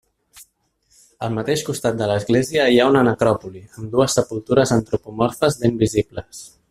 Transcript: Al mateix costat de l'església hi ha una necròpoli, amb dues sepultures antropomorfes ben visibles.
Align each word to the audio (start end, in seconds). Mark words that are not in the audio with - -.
Al 1.25 1.35
mateix 1.35 1.63
costat 1.67 1.99
de 1.99 2.07
l'església 2.11 2.65
hi 2.67 2.79
ha 2.79 2.87
una 2.93 3.03
necròpoli, 3.09 3.61
amb 3.77 3.93
dues 3.97 4.17
sepultures 4.21 4.73
antropomorfes 4.79 5.61
ben 5.63 5.79
visibles. 5.85 6.43